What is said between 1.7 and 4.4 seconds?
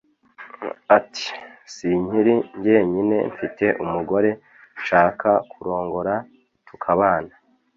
“sinkiri njyenyine mfite umugore